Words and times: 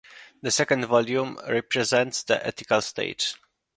The 0.41 0.49
second 0.49 0.85
volume 0.87 1.37
represents 1.47 2.23
the 2.23 2.43
ethical 2.43 2.81
stage. 2.81 3.35